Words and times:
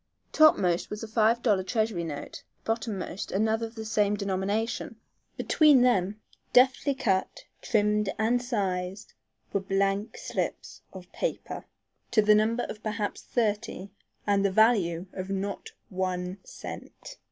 Topmost 0.31 0.89
was 0.89 1.03
a 1.03 1.07
five 1.07 1.43
dollar 1.43 1.61
treasury 1.61 2.03
note; 2.03 2.41
bottom 2.65 2.97
most 2.97 3.31
another 3.31 3.67
of 3.67 3.75
the 3.75 3.85
same 3.85 4.15
denomination. 4.15 4.95
Between 5.37 5.83
them, 5.83 6.19
deftly 6.53 6.95
cut, 6.95 7.43
trimmed 7.61 8.11
and 8.17 8.41
sized, 8.41 9.13
were 9.53 9.59
blank 9.59 10.17
slips 10.17 10.81
of 10.91 11.11
paper 11.11 11.65
to 12.09 12.23
the 12.23 12.33
number 12.33 12.63
of 12.63 12.81
perhaps 12.81 13.21
thirty 13.21 13.91
and 14.25 14.43
the 14.43 14.49
value 14.49 15.05
of 15.13 15.29
not 15.29 15.69
one 15.91 16.39
cent. 16.43 17.17